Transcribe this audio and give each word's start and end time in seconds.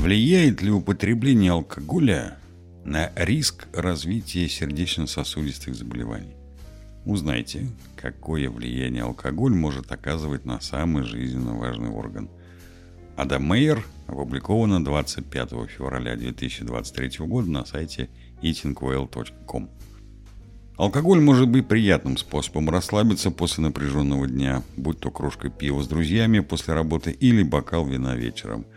Влияет 0.00 0.62
ли 0.62 0.70
употребление 0.70 1.52
алкоголя 1.52 2.38
на 2.86 3.12
риск 3.16 3.68
развития 3.74 4.48
сердечно-сосудистых 4.48 5.74
заболеваний? 5.74 6.36
Узнайте, 7.04 7.66
какое 7.96 8.48
влияние 8.48 9.02
алкоголь 9.02 9.52
может 9.52 9.92
оказывать 9.92 10.46
на 10.46 10.58
самый 10.62 11.02
жизненно 11.02 11.52
важный 11.52 11.90
орган. 11.90 12.30
Адам 13.14 13.44
Мейер 13.44 13.84
опубликовано 14.06 14.82
25 14.82 15.50
февраля 15.68 16.16
2023 16.16 17.26
года 17.26 17.50
на 17.50 17.66
сайте 17.66 18.08
eatingwell.com. 18.40 19.68
Алкоголь 20.78 21.20
может 21.20 21.46
быть 21.46 21.68
приятным 21.68 22.16
способом 22.16 22.70
расслабиться 22.70 23.30
после 23.30 23.64
напряженного 23.64 24.26
дня, 24.26 24.62
будь 24.78 24.98
то 24.98 25.10
кружка 25.10 25.50
пива 25.50 25.82
с 25.82 25.88
друзьями 25.88 26.40
после 26.40 26.72
работы 26.72 27.10
или 27.10 27.42
бокал 27.42 27.84
вина 27.84 28.14
вечером– 28.14 28.64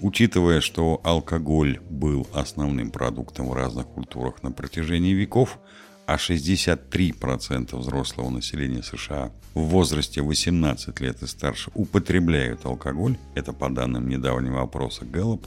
Учитывая, 0.00 0.60
что 0.60 1.00
алкоголь 1.04 1.78
был 1.88 2.26
основным 2.32 2.90
продуктом 2.90 3.48
в 3.48 3.54
разных 3.54 3.86
культурах 3.86 4.42
на 4.42 4.50
протяжении 4.50 5.12
веков, 5.12 5.58
а 6.06 6.16
63% 6.16 7.76
взрослого 7.76 8.28
населения 8.28 8.82
США 8.82 9.32
в 9.54 9.60
возрасте 9.60 10.20
18 10.20 11.00
лет 11.00 11.22
и 11.22 11.26
старше 11.26 11.70
употребляют 11.74 12.66
алкоголь, 12.66 13.16
это 13.34 13.52
по 13.52 13.70
данным 13.70 14.08
недавнего 14.08 14.62
опроса 14.62 15.04
Gallup, 15.04 15.46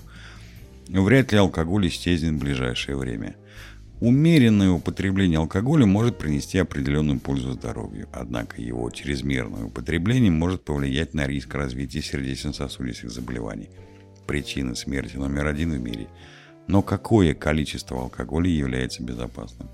вряд 0.87 1.31
ли 1.33 1.37
алкоголь 1.37 1.87
исчезнет 1.89 2.33
в 2.33 2.39
ближайшее 2.39 2.95
время. 2.95 3.35
Умеренное 3.99 4.69
употребление 4.69 5.39
алкоголя 5.39 5.85
может 5.85 6.17
принести 6.17 6.57
определенную 6.57 7.19
пользу 7.19 7.53
здоровью, 7.53 8.07
однако 8.13 8.61
его 8.61 8.89
чрезмерное 8.91 9.65
употребление 9.65 10.31
может 10.31 10.63
повлиять 10.63 11.13
на 11.13 11.27
риск 11.27 11.53
развития 11.53 12.01
сердечно-сосудистых 12.01 13.11
заболеваний– 13.11 13.69
причины 14.27 14.75
смерти 14.75 15.15
номер 15.15 15.47
один 15.47 15.71
в 15.71 15.79
мире. 15.79 16.07
Но 16.67 16.81
какое 16.81 17.33
количество 17.33 17.99
алкоголя 17.99 18.49
является 18.49 19.01
безопасным? 19.01 19.69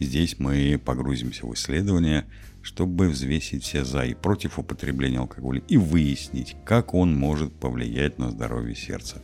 Здесь 0.00 0.38
мы 0.38 0.80
погрузимся 0.84 1.46
в 1.46 1.54
исследования, 1.54 2.26
чтобы 2.62 3.08
взвесить 3.08 3.62
все 3.62 3.84
за 3.84 4.04
и 4.04 4.14
против 4.14 4.58
употребления 4.58 5.20
алкоголя 5.20 5.62
и 5.68 5.76
выяснить, 5.76 6.56
как 6.64 6.92
он 6.92 7.16
может 7.16 7.52
повлиять 7.52 8.18
на 8.18 8.30
здоровье 8.30 8.74
сердца. 8.74 9.22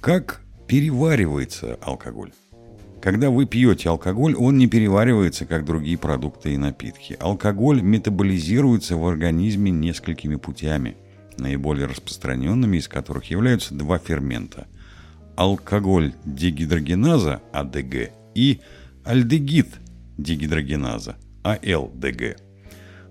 Как 0.00 0.40
переваривается 0.68 1.78
алкоголь? 1.82 2.32
Когда 3.02 3.30
вы 3.30 3.46
пьете 3.46 3.88
алкоголь, 3.88 4.36
он 4.36 4.58
не 4.58 4.68
переваривается, 4.68 5.44
как 5.44 5.64
другие 5.64 5.98
продукты 5.98 6.54
и 6.54 6.56
напитки. 6.56 7.16
Алкоголь 7.18 7.82
метаболизируется 7.82 8.96
в 8.96 9.04
организме 9.04 9.72
несколькими 9.72 10.36
путями 10.36 10.96
наиболее 11.38 11.86
распространенными 11.86 12.76
из 12.76 12.88
которых 12.88 13.24
являются 13.30 13.74
два 13.74 13.98
фермента– 13.98 14.66
алкоголь 15.36 16.14
дегидрогеназа 16.24 17.42
АДГ 17.52 18.10
и 18.34 18.60
альдегид 19.04 19.68
дегидрогеназа 20.18 21.16
АЛДГ. 21.42 22.36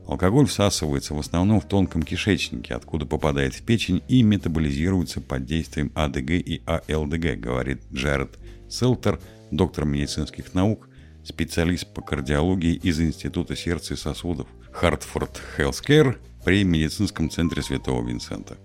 Алкоголь 0.08 0.48
всасывается 0.48 1.14
в 1.14 1.20
основном 1.20 1.62
в 1.62 1.68
тонком 1.68 2.04
кишечнике, 2.04 2.74
откуда 2.74 3.06
попадает 3.06 3.54
в 3.54 3.64
печень 3.64 4.02
и 4.08 4.24
метаболизируется 4.24 5.22
под 5.22 5.46
действием 5.46 5.92
АДГ 5.96 6.32
и 6.32 6.62
АЛДГ, 6.66 7.40
говорит 7.40 7.82
Джаред 7.94 8.38
Селтер, 8.70 9.20
доктор 9.52 9.86
медицинских 9.86 10.54
наук, 10.54 10.90
специалист 11.24 11.94
по 11.94 12.02
кардиологии 12.02 12.74
из 12.74 13.00
Института 13.00 13.56
сердца 13.56 13.94
и 13.94 13.98
сосудов 13.98 14.48
Хартфорд 14.72 15.42
Healthcare 15.58 16.18
при 16.44 16.64
медицинском 16.64 17.30
центре 17.30 17.62
Святого 17.62 18.08
Винсента. 18.08 18.58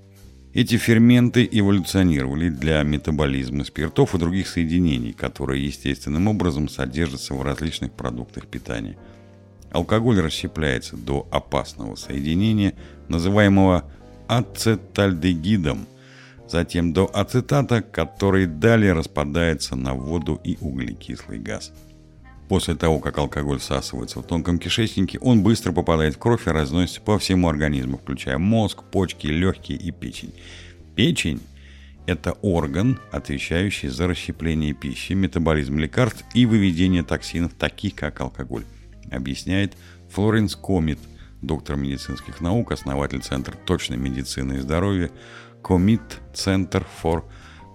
Эти 0.55 0.79
ферменты 0.79 1.47
эволюционировали 1.51 2.49
для 2.49 2.83
метаболизма 2.83 3.65
спиртов 3.65 4.15
и 4.15 4.19
других 4.19 4.49
соединений, 4.49 5.13
которые 5.13 5.67
естественным 5.67 6.29
образом 6.29 6.69
содержатся 6.69 7.35
в 7.35 7.43
различных 7.43 7.93
продуктах 7.93 8.47
питания. 8.47 8.97
Алкоголь 9.71 10.21
расщепляется 10.21 10.97
до 10.97 11.29
опасного 11.31 11.95
соединения, 11.97 12.73
называемого 13.09 13.85
ацетальдегидом, 14.29 15.87
затем 16.49 16.95
до 16.95 17.11
ацетата, 17.13 17.83
который 17.83 18.47
далее 18.47 18.95
распадается 18.95 19.77
на 19.77 19.93
воду 19.93 20.41
и 20.43 20.57
углекислый 20.61 21.39
газ– 21.39 21.73
После 22.49 22.77
того, 22.77 23.01
как 23.01 23.19
алкоголь 23.19 23.59
всасывается 23.59 24.21
в 24.21 24.23
тонком 24.23 24.59
кишечнике, 24.59 25.19
он 25.19 25.43
быстро 25.43 25.73
попадает 25.73 26.15
в 26.15 26.19
кровь 26.19 26.47
и 26.47 26.51
разносится 26.51 27.01
по 27.01 27.19
всему 27.19 27.49
организму, 27.49 27.99
включая 27.99 28.39
мозг, 28.39 28.85
почки, 28.85 29.27
легкие 29.27 29.79
и 29.79 29.91
печень. 29.91 30.33
Печень– 30.95 31.41
это 32.07 32.33
орган, 32.43 33.01
отвечающий 33.11 33.89
за 33.89 34.07
расщепление 34.07 34.75
пищи, 34.75 35.15
метаболизм 35.15 35.79
лекарств 35.79 36.25
и 36.35 36.47
выведение 36.47 37.03
токсинов, 37.03 37.53
таких 37.55 37.97
как 37.97 38.21
алкоголь, 38.21 38.65
объясняет 39.11 39.77
Флоренс 40.11 40.55
Комит, 40.55 41.01
доктор 41.43 41.77
медицинских 41.77 42.41
наук, 42.41 42.71
основатель 42.71 43.23
Центра 43.23 43.57
точной 43.57 43.97
медицины 43.97 44.55
и 44.55 44.61
здоровья 44.61 45.11
Комит 45.65 46.21
Center 46.33 46.87
for 47.03 47.25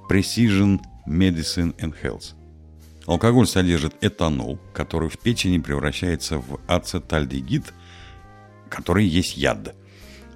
Precision 0.10 0.80
Medicine 1.06 1.76
and 1.76 1.94
Health– 2.02 2.36
Алкоголь 3.08 3.48
содержит 3.48 3.96
этанол, 4.02 4.60
который 4.74 5.10
в 5.10 5.18
печени 5.18 5.58
превращается 5.58 6.38
в 6.38 6.60
ацетальдегид, 6.68 7.74
который 8.70 9.06
есть 9.06 9.38
яд. 9.38 9.76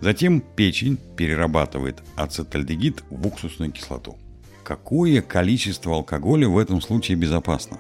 Затем 0.02 0.42
печень 0.42 0.98
перерабатывает 1.16 2.04
ацетальдегид 2.16 3.04
в 3.10 3.28
уксусную 3.28 3.72
кислоту. 3.72 4.18
Какое 4.64 5.22
количество 5.22 5.94
алкоголя 5.94 6.50
в 6.50 6.58
этом 6.58 6.82
случае 6.82 7.18
безопасно? 7.18 7.80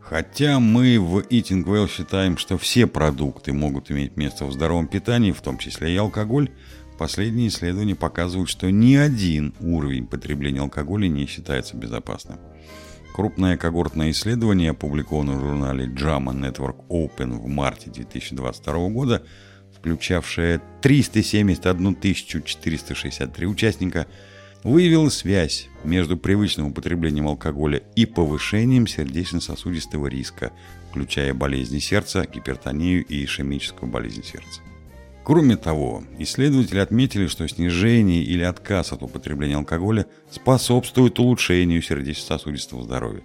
Хотя 0.00 0.58
мы 0.58 0.98
в 0.98 1.18
Eating 1.18 1.64
Well 1.64 1.86
считаем, 1.86 2.38
что 2.38 2.56
все 2.56 2.86
продукты 2.86 3.52
могут 3.52 3.90
иметь 3.90 4.16
место 4.16 4.46
в 4.46 4.52
здоровом 4.52 4.88
питании, 4.88 5.32
в 5.32 5.42
том 5.42 5.58
числе 5.58 5.92
и 5.92 5.98
алкоголь, 5.98 6.50
последние 6.96 7.48
исследования 7.48 7.94
показывают, 7.94 8.48
что 8.48 8.70
ни 8.70 8.94
один 8.94 9.54
уровень 9.60 10.06
потребления 10.06 10.60
алкоголя 10.60 11.08
не 11.08 11.26
считается 11.26 11.76
безопасным. 11.76 12.38
Крупное 13.14 13.56
когортное 13.56 14.10
исследование, 14.10 14.70
опубликованное 14.70 15.36
в 15.36 15.40
журнале 15.40 15.86
JAMA 15.86 16.32
Network 16.32 16.86
Open 16.88 17.38
в 17.38 17.46
марте 17.48 17.90
2022 17.90 18.88
года, 18.90 19.24
включавшее 19.76 20.60
371 20.82 21.96
463 22.00 23.46
участника, 23.46 24.06
выявило 24.62 25.08
связь 25.08 25.68
между 25.84 26.16
привычным 26.16 26.68
употреблением 26.68 27.28
алкоголя 27.28 27.82
и 27.96 28.06
повышением 28.06 28.86
сердечно-сосудистого 28.86 30.06
риска, 30.06 30.52
включая 30.90 31.34
болезни 31.34 31.78
сердца, 31.78 32.26
гипертонию 32.26 33.04
и 33.04 33.24
ишемическую 33.24 33.90
болезнь 33.90 34.24
сердца. 34.24 34.60
Кроме 35.28 35.58
того, 35.58 36.04
исследователи 36.18 36.78
отметили, 36.78 37.26
что 37.26 37.46
снижение 37.46 38.22
или 38.22 38.42
отказ 38.42 38.94
от 38.94 39.02
употребления 39.02 39.56
алкоголя 39.56 40.06
способствует 40.30 41.18
улучшению 41.18 41.82
сердечно-сосудистого 41.82 42.84
здоровья. 42.84 43.20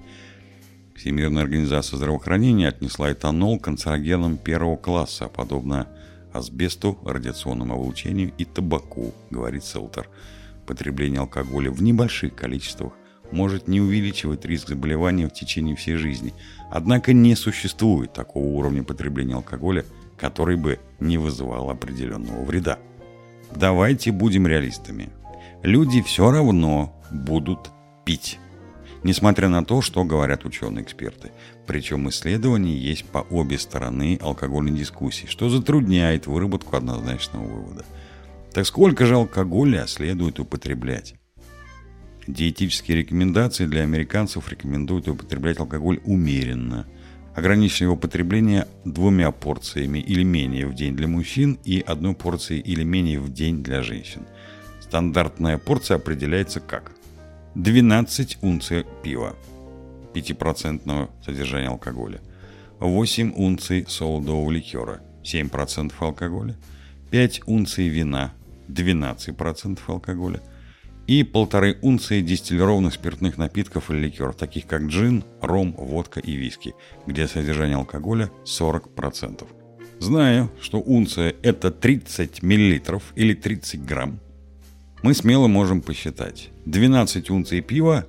Всемирная 0.98 1.44
организация 1.44 1.96
здравоохранения 1.96 2.68
отнесла 2.68 3.14
этанол 3.14 3.58
к 3.58 3.64
канцерогенам 3.64 4.36
первого 4.36 4.76
класса, 4.76 5.30
подобно 5.30 5.88
асбесту, 6.34 7.00
радиационному 7.06 7.74
облучению 7.74 8.34
и 8.38 8.44
табаку, 8.44 9.14
говорит 9.30 9.64
Селтер. 9.64 10.10
Потребление 10.68 11.22
алкоголя 11.22 11.72
в 11.72 11.82
небольших 11.82 12.36
количествах 12.36 12.92
может 13.32 13.70
не 13.70 13.80
увеличивать 13.80 14.44
риск 14.44 14.68
заболевания 14.68 15.30
в 15.30 15.34
течение 15.34 15.78
всей 15.78 15.96
жизни. 15.96 16.34
Однако 16.70 17.14
не 17.14 17.34
существует 17.38 18.12
такого 18.12 18.44
уровня 18.44 18.84
потребления 18.84 19.36
алкоголя– 19.36 19.86
который 20.18 20.56
бы 20.56 20.80
не 21.00 21.18
вызывал 21.18 21.70
определенного 21.70 22.44
вреда. 22.44 22.80
Давайте 23.56 24.12
будем 24.12 24.48
реалистами. 24.48 25.10
Люди 25.62 26.02
все 26.02 26.32
равно 26.32 26.96
будут 27.12 27.72
пить. 28.06 28.40
Несмотря 29.04 29.50
на 29.50 29.66
то, 29.66 29.82
что 29.82 30.04
говорят 30.06 30.46
ученые-эксперты. 30.46 31.32
Причем 31.68 32.08
исследования 32.10 32.78
есть 32.78 33.06
по 33.06 33.20
обе 33.20 33.58
стороны 33.58 34.18
алкогольной 34.22 34.78
дискуссии, 34.78 35.26
что 35.26 35.50
затрудняет 35.50 36.26
выработку 36.26 36.78
однозначного 36.78 37.44
вывода. 37.44 37.86
Так 38.54 38.66
сколько 38.66 39.06
же 39.06 39.16
алкоголя 39.16 39.88
следует 39.88 40.40
употреблять? 40.40 41.16
Диетические 42.28 43.00
рекомендации 43.00 43.66
для 43.66 43.82
американцев 43.82 44.50
рекомендуют 44.50 45.10
употреблять 45.10 45.60
алкоголь 45.60 46.00
умеренно– 46.06 46.88
ограничили 47.36 47.86
его 47.86 47.96
потребление 47.96 48.68
двумя 48.86 49.32
порциями 49.32 50.00
или 50.00 50.24
менее 50.24 50.68
в 50.68 50.76
день 50.76 50.96
для 50.96 51.08
мужчин 51.08 51.60
и 51.64 51.84
одной 51.86 52.14
порцией 52.14 52.62
или 52.62 52.84
менее 52.84 53.20
в 53.20 53.32
день 53.34 53.64
для 53.64 53.82
женщин. 53.82 54.22
Стандартная 54.82 55.58
порция 55.58 55.98
определяется 55.98 56.60
как 56.60 56.92
12 57.56 58.38
унций 58.42 58.86
пива, 59.04 59.36
5% 60.14 61.10
содержания 61.26 61.70
алкоголя, 61.70 62.22
8 62.80 63.34
унций 63.36 63.86
солодового 63.88 64.52
ликера, 64.52 65.02
7% 65.24 65.94
алкоголя, 66.00 66.56
5 67.10 67.42
унций 67.48 67.88
вина, 67.88 68.34
12% 68.68 69.80
алкоголя, 69.88 70.42
и 71.08 71.24
полторы 71.24 71.78
унции 71.82 72.22
дистиллированных 72.22 72.94
спиртных 72.94 73.38
напитков 73.38 73.92
или 73.92 74.06
ликеров, 74.06 74.36
таких 74.36 74.68
как 74.68 74.84
джин, 74.84 75.24
ром, 75.42 75.74
водка 75.74 76.20
и 76.20 76.34
виски, 76.34 76.74
где 77.06 77.28
содержание 77.28 77.78
алкоголя 77.78 78.32
40%. 78.46 79.46
Зная, 80.00 80.50
что 80.62 80.80
унция– 80.80 81.36
это 81.44 81.72
30 81.72 82.42
мл 82.42 83.02
или 83.16 83.34
30 83.34 83.86
грамм, 83.86 84.20
мы 85.02 85.14
смело 85.14 85.48
можем 85.48 85.82
посчитать. 85.82 86.50
12 86.66 87.30
унций 87.30 87.62
пива 87.62 88.08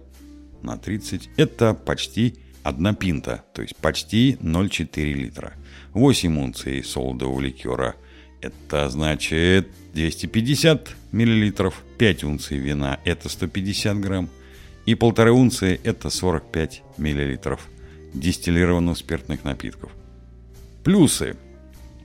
на 0.62 0.76
30– 0.76 1.30
это 1.36 1.74
почти 1.74 2.36
1 2.62 2.94
пинта, 2.94 3.44
то 3.52 3.62
есть 3.62 3.76
почти 3.76 4.38
0,4 4.40 5.12
литра. 5.12 5.54
8 5.92 6.38
унций 6.38 6.82
солодового 6.84 7.40
ликера– 7.40 7.96
это 8.44 8.88
значит 8.90 9.68
250 9.94 10.90
миллилитров. 11.12 11.82
5 11.98 12.24
унций 12.24 12.58
вина– 12.58 13.00
это 13.04 13.28
150 13.28 14.00
грамм. 14.00 14.28
И 14.86 14.94
полторы 14.94 15.32
унции– 15.32 15.80
это 15.84 16.10
45 16.10 16.82
миллилитров 16.98 17.68
дистиллированных 18.12 18.98
спиртных 18.98 19.44
напитков. 19.44 19.90
Плюсы. 20.84 21.36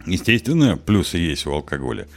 Естественно, 0.06 0.78
плюсы 0.78 1.18
есть 1.18 1.46
у 1.46 1.52
алкоголя. 1.52 2.08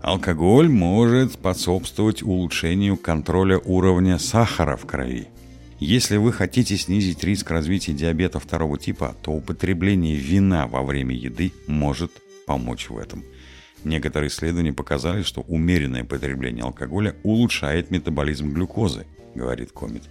Алкоголь 0.00 0.68
может 0.68 1.32
способствовать 1.32 2.22
улучшению 2.22 2.96
контроля 2.96 3.58
уровня 3.58 4.18
сахара 4.18 4.76
в 4.76 4.86
крови. 4.86 5.28
Если 5.80 6.16
вы 6.16 6.32
хотите 6.32 6.76
снизить 6.76 7.24
риск 7.24 7.50
развития 7.50 7.92
диабета 7.92 8.38
второго 8.38 8.78
типа, 8.78 9.16
то 9.22 9.32
употребление 9.32 10.14
вина 10.16 10.66
во 10.66 10.82
время 10.82 11.14
еды 11.14 11.52
может 11.66 12.12
помочь 12.46 12.88
в 12.88 12.96
этом. 12.96 13.24
Некоторые 13.86 14.30
исследования 14.30 14.72
показали, 14.72 15.22
что 15.22 15.42
умеренное 15.42 16.02
потребление 16.02 16.64
алкоголя 16.64 17.14
улучшает 17.22 17.92
метаболизм 17.92 18.52
глюкозы, 18.52 19.06
говорит 19.36 19.70
Комит. 19.70 20.02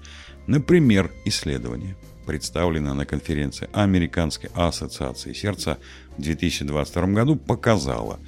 Например, 0.48 1.12
исследование, 1.26 1.98
представленное 2.26 2.94
на 2.94 3.06
конференции 3.06 3.68
Американской 3.74 4.50
ассоциации 4.54 5.34
сердца 5.34 5.78
в 6.18 6.22
2022 6.22 7.08
году, 7.08 7.36
показало, 7.36 8.22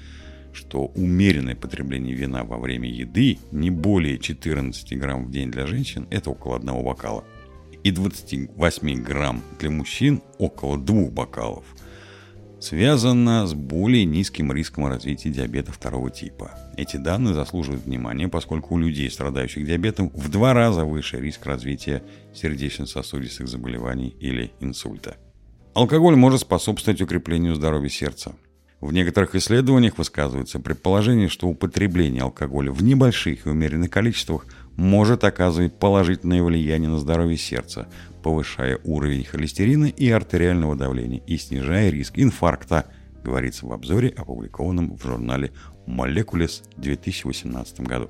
что 0.51 0.87
умеренное 0.95 1.55
потребление 1.55 2.13
вина 2.13 2.43
во 2.43 2.57
время 2.57 2.89
еды 2.89 3.39
не 3.53 3.71
более 3.71 4.19
14 4.19 4.99
грамм 4.99 5.27
в 5.27 5.31
день 5.31 5.49
для 5.49 5.65
женщин– 5.65 6.07
это 6.11 6.29
около 6.29 6.57
одного 6.57 6.83
бокала, 6.83 7.23
и 7.85 7.91
28 7.91 9.01
грамм 9.01 9.41
для 9.61 9.69
мужчин– 9.69 10.21
около 10.39 10.77
двух 10.77 11.13
бокалов– 11.13 11.63
связано 12.59 13.45
с 13.45 13.53
более 13.53 14.05
низким 14.05 14.51
риском 14.51 14.87
развития 14.87 15.29
диабета 15.29 15.71
второго 15.71 16.09
типа. 16.09 16.51
Эти 16.75 16.97
данные 16.97 17.33
заслуживают 17.33 17.85
внимания, 17.85 18.27
поскольку 18.27 18.75
у 18.75 18.77
людей, 18.77 19.09
страдающих 19.09 19.65
диабетом, 19.65 20.09
в 20.09 20.29
два 20.29 20.53
раза 20.53 20.85
выше 20.85 21.19
риск 21.19 21.45
развития 21.45 22.03
сердечно-сосудистых 22.33 23.47
заболеваний 23.47 24.15
или 24.19 24.51
инсульта. 24.59 25.17
Алкоголь 25.73 26.15
может 26.15 26.41
способствовать 26.41 27.01
укреплению 27.01 27.55
здоровья 27.55 27.89
сердца. 27.89 28.35
В 28.79 28.93
некоторых 28.93 29.35
исследованиях 29.35 29.97
высказывается 29.97 30.59
предположение, 30.59 31.29
что 31.29 31.47
употребление 31.47 32.23
алкоголя 32.23 32.71
в 32.71 32.83
небольших 32.83 33.45
и 33.45 33.49
умеренных 33.49 33.89
количествах 33.89 34.45
может 34.77 35.23
оказывать 35.23 35.73
положительное 35.73 36.41
влияние 36.41 36.89
на 36.89 36.99
здоровье 36.99 37.37
сердца, 37.37 37.87
повышая 38.23 38.79
уровень 38.83 39.25
холестерина 39.25 39.85
и 39.85 40.09
артериального 40.09 40.75
давления 40.75 41.21
и 41.27 41.37
снижая 41.37 41.89
риск 41.89 42.13
инфаркта, 42.15 42.85
говорится 43.23 43.65
в 43.65 43.73
обзоре, 43.73 44.09
опубликованном 44.09 44.95
в 44.95 45.03
журнале 45.03 45.51
Molecules 45.87 46.63
в 46.75 46.81
2018 46.81 47.81
году. 47.81 48.09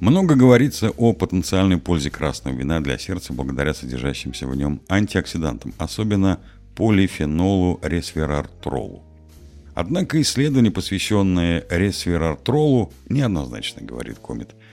Много 0.00 0.34
говорится 0.34 0.90
о 0.90 1.12
потенциальной 1.12 1.78
пользе 1.78 2.10
красного 2.10 2.54
вина 2.54 2.80
для 2.80 2.98
сердца 2.98 3.32
благодаря 3.32 3.72
содержащимся 3.72 4.46
в 4.46 4.54
нем 4.54 4.80
антиоксидантам, 4.88 5.74
особенно 5.78 6.40
полифенолу 6.74 7.80
ресвератролу. 7.82 9.02
Однако 9.74 10.20
исследования, 10.22 10.70
посвященные 10.70 11.66
ресвератролу, 11.70 12.92
неоднозначно, 13.08 13.82
говорит 13.82 14.18
Комит– 14.18 14.54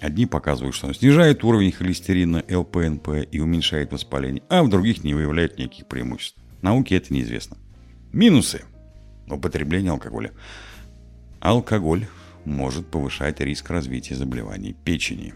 Одни 0.00 0.26
показывают, 0.26 0.76
что 0.76 0.86
он 0.86 0.94
снижает 0.94 1.42
уровень 1.42 1.72
холестерина 1.72 2.44
ЛПНП 2.48 3.08
и 3.30 3.40
уменьшает 3.40 3.92
воспаление, 3.92 4.42
а 4.48 4.62
в 4.62 4.68
других 4.68 5.02
не 5.02 5.14
выявляет 5.14 5.58
никаких 5.58 5.86
преимуществ. 5.86 6.38
Науке 6.62 6.96
это 6.96 7.12
неизвестно. 7.12 7.56
Минусы 8.12 8.62
употребления 9.28 9.90
алкоголя. 9.90 10.32
Алкоголь 11.40 12.06
может 12.44 12.86
повышать 12.86 13.40
риск 13.40 13.70
развития 13.70 14.14
заболеваний 14.14 14.74
печени. 14.84 15.34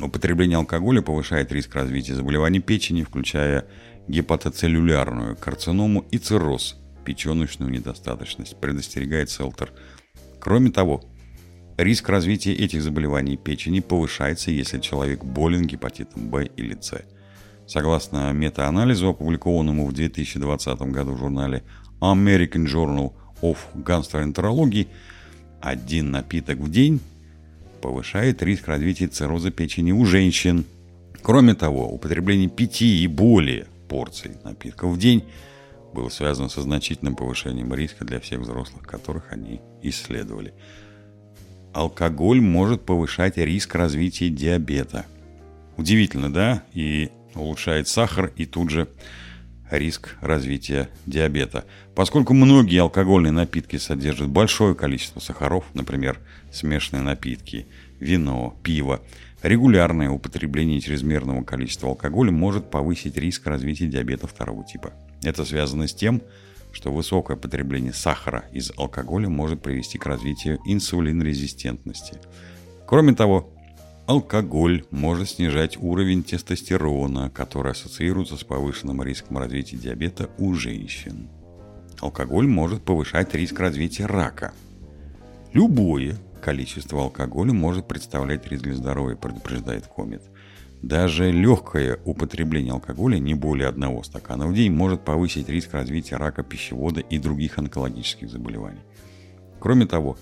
Употребление 0.00 0.58
алкоголя 0.58 1.02
повышает 1.02 1.52
риск 1.52 1.74
развития 1.74 2.14
заболеваний 2.14 2.60
печени, 2.60 3.02
включая 3.02 3.66
гепатоцеллюлярную 4.08 5.36
карциному 5.36 6.06
и 6.10 6.18
цирроз, 6.18 6.78
печеночную 7.04 7.70
недостаточность, 7.70 8.58
предостерегает 8.58 9.30
Селтер. 9.30 9.72
Кроме 10.40 10.70
того, 10.70 11.04
Риск 11.78 12.10
развития 12.10 12.52
этих 12.52 12.82
заболеваний 12.82 13.36
печени 13.36 13.80
повышается, 13.80 14.50
если 14.50 14.78
человек 14.78 15.24
болен 15.24 15.66
гепатитом 15.66 16.30
В 16.30 16.42
или 16.42 16.76
С. 16.78 17.02
Согласно 17.66 18.32
метаанализу, 18.32 19.08
опубликованному 19.08 19.86
в 19.86 19.92
2020 19.92 20.82
году 20.82 21.12
в 21.12 21.18
журнале 21.18 21.62
American 22.00 22.66
Journal 22.66 23.12
of 23.40 23.56
Gastroenterology, 23.74 24.88
один 25.60 26.10
напиток 26.10 26.58
в 26.58 26.70
день 26.70 27.00
повышает 27.80 28.42
риск 28.42 28.68
развития 28.68 29.06
цирроза 29.06 29.50
печени 29.50 29.92
у 29.92 30.04
женщин. 30.04 30.64
Кроме 31.22 31.54
того, 31.54 31.88
употребление 31.88 32.50
пяти 32.50 33.02
и 33.02 33.06
более 33.06 33.66
порций 33.88 34.32
напитков 34.44 34.90
в 34.92 34.98
день 34.98 35.24
было 35.94 36.10
связано 36.10 36.48
со 36.48 36.60
значительным 36.60 37.16
повышением 37.16 37.72
риска 37.72 38.04
для 38.04 38.20
всех 38.20 38.40
взрослых, 38.40 38.82
которых 38.82 39.32
они 39.32 39.60
исследовали 39.82 40.52
алкоголь 41.72 42.40
может 42.40 42.82
повышать 42.82 43.36
риск 43.36 43.74
развития 43.74 44.28
диабета. 44.28 45.06
Удивительно, 45.76 46.32
да? 46.32 46.62
И 46.74 47.10
улучшает 47.34 47.88
сахар 47.88 48.32
и 48.36 48.44
тут 48.44 48.70
же 48.70 48.88
риск 49.70 50.16
развития 50.20 50.88
диабета. 51.06 51.64
Поскольку 51.94 52.34
многие 52.34 52.80
алкогольные 52.80 53.32
напитки 53.32 53.76
содержат 53.76 54.28
большое 54.28 54.74
количество 54.74 55.20
сахаров, 55.20 55.64
например, 55.74 56.20
смешанные 56.52 57.02
напитки, 57.02 57.66
вино, 57.98 58.56
пиво, 58.62 59.00
регулярное 59.42 60.10
употребление 60.10 60.80
чрезмерного 60.80 61.42
количества 61.42 61.88
алкоголя 61.88 62.30
может 62.30 62.70
повысить 62.70 63.16
риск 63.16 63.46
развития 63.46 63.86
диабета 63.86 64.26
второго 64.26 64.64
типа. 64.64 64.92
Это 65.22 65.44
связано 65.44 65.88
с 65.88 65.94
тем, 65.94 66.18
что 66.18 66.32
высокое 66.90 67.36
потребление 67.36 67.92
сахара 67.92 68.44
из 68.52 68.72
алкоголя 68.76 69.28
может 69.28 69.62
привести 69.62 69.98
к 69.98 70.06
развитию 70.06 70.58
инсулинорезистентности. 70.64 72.18
Кроме 72.86 73.14
того, 73.14 73.52
алкоголь 74.06 74.84
может 74.90 75.30
снижать 75.30 75.76
уровень 75.76 76.22
тестостерона, 76.22 77.30
который 77.30 77.72
ассоциируется 77.72 78.36
с 78.36 78.44
повышенным 78.44 79.02
риском 79.02 79.38
развития 79.38 79.76
диабета 79.76 80.30
у 80.38 80.54
женщин. 80.54 81.28
Алкоголь 82.00 82.46
может 82.46 82.82
повышать 82.82 83.34
риск 83.34 83.60
развития 83.60 84.06
рака. 84.06 84.52
Любое 85.52 86.16
количество 86.42 87.02
алкоголя 87.02 87.52
может 87.52 87.86
представлять 87.86 88.46
риск 88.48 88.64
для 88.64 88.74
здоровья, 88.74 89.16
предупреждает 89.16 89.86
Комет. 89.86 90.22
Даже 90.82 91.30
легкое 91.30 91.98
употребление 92.04 92.72
алкоголя, 92.72 93.18
не 93.18 93.34
более 93.34 93.68
одного 93.68 94.02
стакана 94.02 94.46
в 94.46 94.54
день, 94.54 94.72
может 94.72 95.04
повысить 95.04 95.48
риск 95.48 95.72
развития 95.72 96.16
рака 96.16 96.42
пищевода 96.42 97.00
и 97.00 97.18
других 97.18 97.58
онкологических 97.58 98.28
заболеваний. 98.28 98.82
Кроме 99.60 99.86
того, 99.86 100.16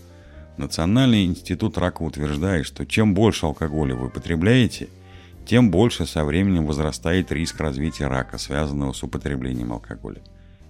Национальный 0.61 1.25
институт 1.25 1.79
рака 1.79 2.03
утверждает, 2.03 2.67
что 2.67 2.85
чем 2.85 3.15
больше 3.15 3.47
алкоголя 3.47 3.95
вы 3.95 4.11
потребляете, 4.11 4.91
тем 5.47 5.71
больше 5.71 6.05
со 6.05 6.23
временем 6.23 6.67
возрастает 6.67 7.33
риск 7.33 7.59
развития 7.61 8.09
рака, 8.09 8.37
связанного 8.37 8.93
с 8.93 9.03
употреблением 9.03 9.73
алкоголя. 9.73 10.21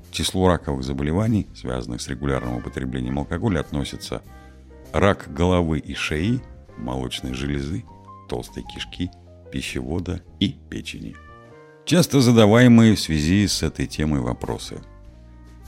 К 0.09 0.13
числу 0.13 0.47
раковых 0.47 0.85
заболеваний, 0.85 1.49
связанных 1.57 2.01
с 2.01 2.07
регулярным 2.07 2.59
употреблением 2.59 3.19
алкоголя, 3.19 3.59
относятся 3.59 4.23
рак 4.93 5.29
головы 5.35 5.81
и 5.81 5.95
шеи, 5.95 6.41
молочной 6.79 7.35
железы, 7.35 7.85
толстой 8.29 8.63
кишки, 8.63 9.11
пищевода 9.51 10.23
и 10.39 10.57
печени. 10.69 11.17
Часто 11.85 12.21
задаваемые 12.21 12.95
в 12.95 13.01
связи 13.01 13.47
с 13.47 13.63
этой 13.63 13.87
темой 13.87 14.21
вопросы. 14.21 14.81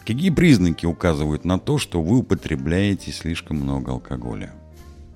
Какие 0.07 0.31
признаки 0.31 0.87
указывают 0.87 1.45
на 1.45 1.59
то, 1.59 1.79
что 1.79 2.03
вы 2.03 2.19
употребляете 2.19 3.13
слишком 3.13 3.59
много 3.59 3.93
алкоголя? 3.93 4.53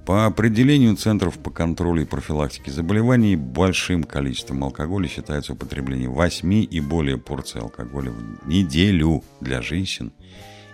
По 0.07 0.27
определению 0.27 0.95
Центров 0.95 1.37
по 1.41 1.51
контролю 1.51 2.03
и 2.03 2.05
профилактике 2.05 2.71
заболеваний, 2.71 3.35
большим 3.35 4.05
количеством 4.05 4.63
алкоголя 4.63 5.09
считается 5.09 5.55
употребление 5.55 6.09
8 6.09 6.53
и 6.71 6.81
более 6.81 7.19
порций 7.19 7.61
алкоголя 7.61 8.13
в 8.13 8.49
неделю 8.49 9.25
для 9.41 9.63
женщин 9.63 10.13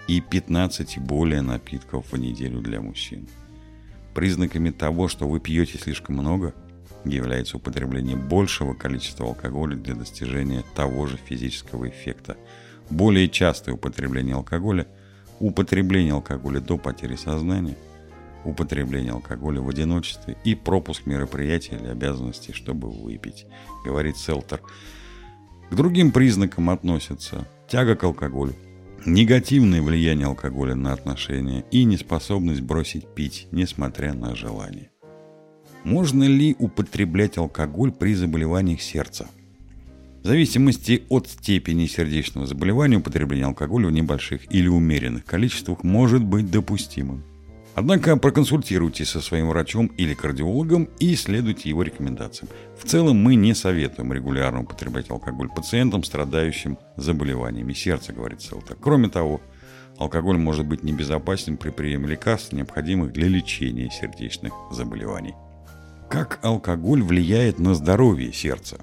и 0.07 0.21
15 0.21 0.97
и 0.99 1.01
более 1.01 1.41
напитков 1.41 2.13
в 2.13 2.17
неделю 2.19 2.61
для 2.61 2.83
мужчин. 2.83 3.27
Признаками 4.15 4.69
того, 4.69 5.09
что 5.09 5.27
вы 5.27 5.41
пьете 5.41 5.79
слишком 5.79 6.17
много, 6.17 6.55
является 7.05 7.57
употребление 7.57 8.17
большего 8.17 8.75
количества 8.75 9.27
алкоголя 9.27 9.77
для 9.77 9.95
достижения 9.95 10.65
того 10.75 11.07
же 11.07 11.17
физического 11.17 11.89
эффекта. 11.89 12.37
Более 12.91 13.29
частое 13.29 13.75
употребление 13.75 14.35
алкоголя, 14.35 14.87
употребление 15.41 16.15
алкоголя 16.15 16.61
до 16.61 16.79
потери 16.79 17.17
сознания, 17.17 17.77
употребление 18.45 19.13
алкоголя 19.13 19.61
в 19.61 19.69
одиночестве 19.69 20.37
и 20.45 20.55
пропуск 20.55 21.07
мероприятий 21.07 21.75
или 21.75 21.89
обязанностей, 21.89 22.53
чтобы 22.53 22.91
выпить, 22.91 23.47
говорит 23.85 24.17
Селтер. 24.17 24.61
К 25.71 25.75
другим 25.75 26.13
признакам 26.13 26.71
относятся 26.71 27.47
тяга 27.69 27.97
к 27.97 28.05
алкоголю, 28.05 28.55
негативное 29.07 29.83
влияние 29.83 30.27
алкоголя 30.27 30.75
на 30.75 30.93
отношения 30.93 31.65
и 31.71 31.85
неспособность 31.85 32.61
бросить 32.61 33.07
пить, 33.15 33.49
несмотря 33.51 34.13
на 34.15 34.37
желание. 34.37 34.92
Можно 35.85 36.25
ли 36.25 36.55
употреблять 36.59 37.39
алкоголь 37.39 37.91
при 37.91 38.15
заболеваниях 38.15 38.81
сердца? 38.81 39.29
В 40.23 40.27
зависимости 40.27 41.03
от 41.09 41.29
степени 41.29 41.87
сердечного 41.87 42.47
заболевания 42.47 42.99
употребление 42.99 43.47
алкоголя 43.47 43.89
в 43.89 43.93
небольших 43.93 44.53
или 44.55 44.69
умеренных 44.69 45.25
количествах 45.25 45.83
может 45.83 46.23
быть 46.23 46.49
допустимым. 46.49 47.25
Однако 47.75 48.17
проконсультируйтесь 48.17 49.09
со 49.09 49.21
своим 49.21 49.49
врачом 49.49 49.87
или 49.87 50.15
кардиологом 50.15 50.89
и 51.01 51.17
следуйте 51.17 51.71
его 51.71 51.83
рекомендациям. 51.83 52.49
В 52.79 52.87
целом 52.87 53.17
мы 53.17 53.35
не 53.35 53.55
советуем 53.55 54.13
регулярно 54.13 54.61
употреблять 54.61 55.11
алкоголь 55.11 55.49
пациентам, 55.49 56.05
страдающим 56.05 56.79
заболеваниями 56.97 57.73
сердца, 57.73 58.13
говорит 58.13 58.43
Селтер. 58.43 58.77
Кроме 58.81 59.09
того, 59.09 59.41
алкоголь 59.99 60.37
может 60.37 60.67
быть 60.67 60.85
небезопасен 60.85 61.57
при 61.57 61.71
приеме 61.71 62.09
лекарств, 62.09 62.53
необходимых 62.53 63.13
для 63.13 63.27
лечения 63.27 63.91
сердечных 63.91 64.53
заболеваний. 64.71 65.35
Как 66.13 66.41
алкоголь 66.43 67.03
влияет 67.03 67.59
на 67.59 67.75
здоровье 67.75 68.35
сердца? 68.35 68.79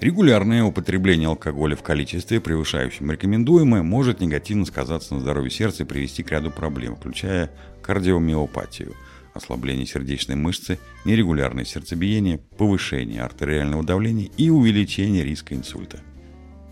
Регулярное 0.00 0.62
употребление 0.62 1.28
алкоголя 1.28 1.74
в 1.74 1.82
количестве, 1.82 2.40
превышающем 2.40 3.10
рекомендуемое, 3.10 3.82
может 3.82 4.20
негативно 4.20 4.64
сказаться 4.64 5.14
на 5.14 5.20
здоровье 5.20 5.50
сердца 5.50 5.82
и 5.82 5.86
привести 5.86 6.22
к 6.22 6.30
ряду 6.30 6.52
проблем, 6.52 6.94
включая 6.94 7.50
кардиомиопатию, 7.82 8.94
ослабление 9.34 9.86
сердечной 9.86 10.36
мышцы, 10.36 10.78
нерегулярное 11.04 11.64
сердцебиение, 11.64 12.38
повышение 12.38 13.22
артериального 13.22 13.82
давления 13.82 14.30
и 14.36 14.48
увеличение 14.48 15.24
риска 15.24 15.56
инсульта. 15.56 15.98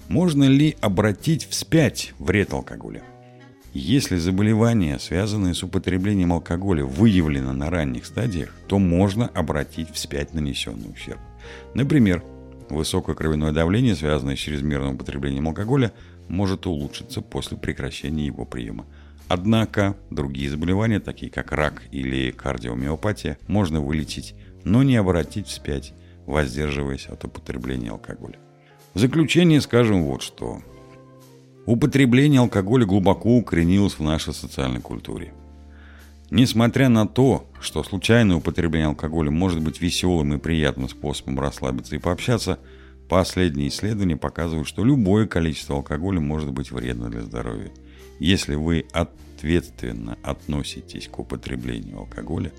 Можно 0.07 0.45
ли 0.45 0.77
обратить 0.81 1.49
вспять 1.49 2.15
вред 2.21 2.53
алкоголя? 2.53 3.03
Если 3.79 4.17
заболевание, 4.17 4.99
связанное 4.99 5.53
с 5.53 5.63
употреблением 5.63 6.33
алкоголя, 6.33 6.87
выявлено 6.87 7.53
на 7.53 7.69
ранних 7.69 8.07
стадиях, 8.07 8.49
то 8.69 8.79
можно 8.79 9.29
обратить 9.29 9.91
вспять 9.91 10.33
нанесенный 10.33 10.91
ущерб. 10.91 11.21
Например, 11.75 12.25
высокое 12.71 13.15
кровяное 13.15 13.53
давление, 13.53 13.95
связанное 13.95 14.35
с 14.35 14.39
чрезмерным 14.39 14.95
употреблением 14.95 15.49
алкоголя, 15.49 15.93
может 16.27 16.67
улучшиться 16.67 17.21
после 17.21 17.59
прекращения 17.59 18.25
его 18.25 18.47
приема. 18.47 18.87
Однако 19.29 19.95
другие 20.11 20.49
заболевания, 20.49 20.99
такие 20.99 21.31
как 21.31 21.53
рак 21.53 21.83
или 21.93 22.31
кардиомиопатия, 22.31 23.37
можно 23.47 23.83
вылечить, 23.83 24.35
но 24.65 24.85
не 24.85 24.97
обратить 24.97 25.49
вспять, 25.49 25.93
воздерживаясь 26.25 27.09
от 27.09 27.27
употребления 27.27 27.91
алкоголя. 27.91 28.39
В 28.95 29.01
заключение 29.01 29.61
скажем 29.61 30.05
вот 30.05 30.23
что. 30.23 30.63
Употребление 31.67 32.41
алкоголя 32.41 32.87
глубоко 32.87 33.37
укоренилось 33.37 33.95
в 33.95 34.03
нашей 34.03 34.33
социальной 34.33 34.81
культуре. 34.81 35.35
Несмотря 36.31 36.89
на 36.89 37.09
то, 37.09 37.45
что 37.61 37.83
случайное 37.83 38.37
употребление 38.37 38.89
алкоголя 38.89 39.33
может 39.33 39.61
быть 39.61 39.81
веселым 39.81 40.33
и 40.35 40.39
приятным 40.39 40.89
способом 40.89 41.41
расслабиться 41.41 41.97
и 41.97 41.99
пообщаться, 41.99 42.61
последние 43.09 43.69
исследования 43.69 44.17
показывают, 44.17 44.69
что 44.69 44.85
любое 44.85 45.27
количество 45.27 45.75
алкоголя 45.75 46.21
может 46.21 46.53
быть 46.53 46.71
вредно 46.71 47.11
для 47.11 47.23
здоровья. 47.23 47.73
Если 48.21 48.55
вы 48.55 48.87
ответственно 48.93 50.17
относитесь 50.23 51.09
к 51.09 51.19
употреблению 51.19 51.99
алкоголя, 51.99 52.53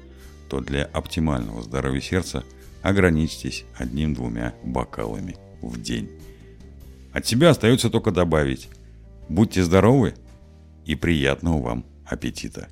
то 0.50 0.60
для 0.60 0.84
оптимального 0.84 1.64
здоровья 1.64 2.02
сердца 2.02 2.44
ограничьтесь 2.82 3.64
одним-двумя 3.78 4.54
бокалами 4.66 5.38
в 5.62 5.82
день. 5.82 6.10
От 7.14 7.26
себя 7.26 7.52
остается 7.52 7.90
только 7.90 8.12
добавить 8.12 8.70
Будьте 9.29 9.63
здоровы 9.63 10.15
и 10.86 10.96
приятного 10.96 11.62
вам 11.62 11.86
аппетита! 12.05 12.69